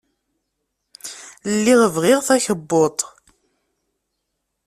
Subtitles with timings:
[1.53, 2.99] Lliɣ bɣiɣ takebbuḍt.